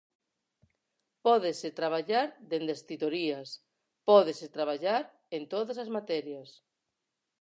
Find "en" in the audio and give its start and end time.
5.37-5.43